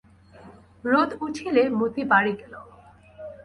রোদ 0.83 1.09
উঠিলে 1.25 1.63
মতি 1.79 2.03
বাড়ি 2.11 2.33
গেল। 2.41 2.53